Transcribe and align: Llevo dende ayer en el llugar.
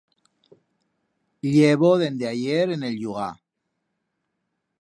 Llevo 1.43 1.99
dende 1.99 2.27
ayer 2.27 2.71
en 2.71 2.81
el 2.81 2.97
llugar. 2.97 3.35